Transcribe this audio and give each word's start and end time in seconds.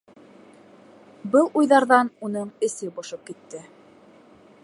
Был 1.35 1.51
уйҙарҙан 1.61 2.09
уның 2.29 2.49
эсе 2.69 2.91
бошоп 2.97 3.23
китте. 3.31 3.65